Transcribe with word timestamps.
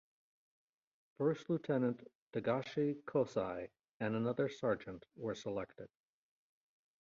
First 1.19 1.47
Lieutenant 1.47 2.01
Takeshi 2.33 2.95
Kosai 3.05 3.69
and 3.99 4.15
another 4.15 4.49
sergeant 4.49 5.05
were 5.15 5.35
selected. 5.35 5.89